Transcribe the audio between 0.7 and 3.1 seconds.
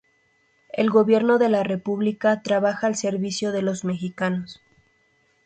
El gobierno de la República trabaja al